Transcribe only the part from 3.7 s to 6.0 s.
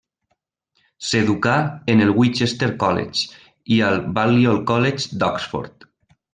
i al Balliol College d'Oxford.